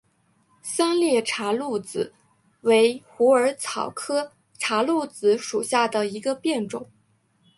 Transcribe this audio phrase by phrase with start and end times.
[0.63, 2.11] 三裂茶藨子
[2.61, 6.89] 为虎耳草科茶藨子属下的一个变种。